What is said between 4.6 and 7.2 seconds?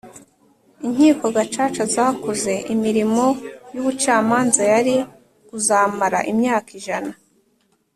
yari kuzamara imyaka ijana